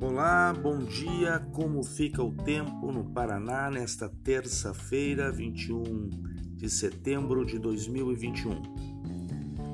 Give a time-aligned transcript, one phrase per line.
[0.00, 1.40] Olá, bom dia.
[1.52, 6.10] Como fica o tempo no Paraná nesta terça-feira, 21
[6.54, 8.62] de setembro de 2021?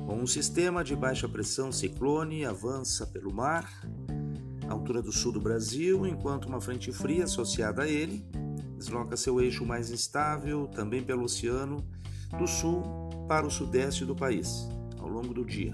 [0.07, 3.69] Bom, um sistema de baixa pressão ciclone avança pelo mar,
[4.67, 8.25] altura do sul do Brasil, enquanto uma frente fria associada a ele
[8.85, 11.85] desloca seu eixo mais instável também pelo oceano
[12.37, 12.83] do sul
[13.27, 14.67] para o sudeste do país
[14.99, 15.73] ao longo do dia.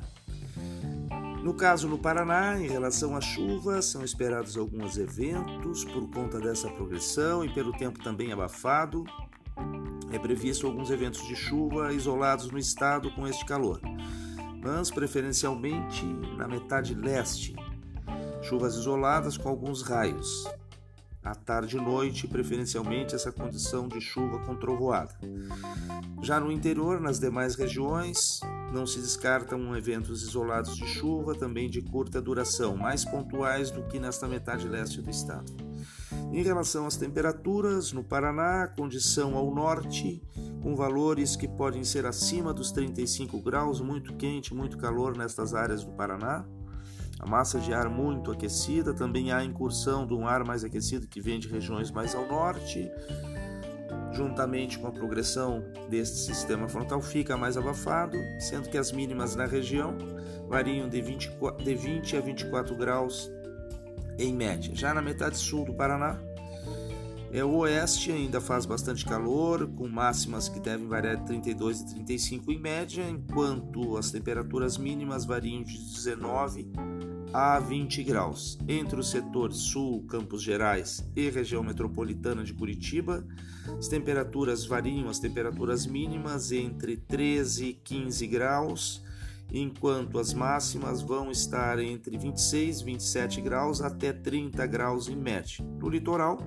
[1.43, 6.69] No caso no Paraná, em relação à chuva, são esperados alguns eventos por conta dessa
[6.69, 9.03] progressão e pelo tempo também abafado.
[10.11, 13.81] É previsto alguns eventos de chuva isolados no estado com este calor,
[14.63, 16.05] mas preferencialmente
[16.37, 17.55] na metade leste.
[18.43, 20.47] Chuvas isoladas com alguns raios.
[21.23, 25.17] À tarde e noite, preferencialmente essa condição de chuva com trovoada.
[26.21, 31.81] Já no interior, nas demais regiões, não se descartam eventos isolados de chuva, também de
[31.81, 35.51] curta duração, mais pontuais do que nesta metade leste do estado.
[36.31, 40.23] Em relação às temperaturas, no Paraná, condição ao norte,
[40.61, 45.83] com valores que podem ser acima dos 35 graus, muito quente, muito calor nestas áreas
[45.83, 46.45] do Paraná.
[47.19, 51.21] A massa de ar muito aquecida, também há incursão de um ar mais aquecido que
[51.21, 52.89] vem de regiões mais ao norte
[54.11, 59.45] juntamente com a progressão deste sistema frontal, fica mais abafado, sendo que as mínimas na
[59.45, 59.97] região
[60.47, 61.31] variam de 20,
[61.63, 63.31] de 20 a 24 graus
[64.17, 64.73] em média.
[64.75, 66.19] Já na metade sul do Paraná,
[67.33, 71.85] é, o oeste ainda faz bastante calor, com máximas que devem variar de 32 e
[71.85, 76.69] 35 em média, enquanto as temperaturas mínimas variam de 19
[77.33, 78.57] a 20 graus.
[78.67, 83.25] Entre os setores sul, Campos Gerais e região metropolitana de Curitiba,
[83.77, 89.03] as temperaturas variam, as temperaturas mínimas entre 13 e 15 graus,
[89.51, 95.63] enquanto as máximas vão estar entre 26 e 27 graus até 30 graus em média.
[95.79, 96.37] No litoral,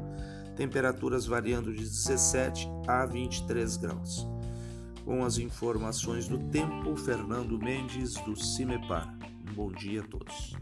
[0.56, 4.26] temperaturas variando de 17 a 23 graus.
[5.04, 9.33] Com as informações do tempo, Fernando Mendes do Cimepar.
[9.54, 10.52] Bom dia a todos.